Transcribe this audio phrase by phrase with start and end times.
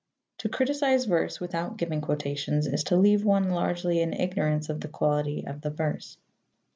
[0.39, 4.87] To criticize verse without giving quotations is to leave one largely in ignorance of the
[4.87, 6.17] quality of the verse.